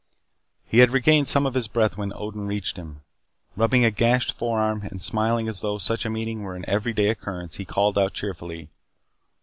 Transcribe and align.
He 0.65 0.79
had 0.79 0.89
regained 0.89 1.27
some 1.27 1.45
of 1.45 1.53
his 1.53 1.67
breath 1.67 1.95
when 1.95 2.11
Odin 2.15 2.47
reached 2.47 2.75
him. 2.75 3.01
Rubbing 3.55 3.85
a 3.85 3.91
gashed 3.91 4.31
forearm 4.35 4.81
and 4.89 4.99
smiling 4.99 5.47
as 5.47 5.59
though 5.61 5.77
such 5.77 6.05
a 6.07 6.09
meeting 6.09 6.41
were 6.41 6.55
an 6.55 6.65
every 6.67 6.91
day 6.91 7.09
occurrence 7.09 7.57
he 7.57 7.65
called 7.65 7.99
out 7.99 8.13
cheerfully. 8.13 8.69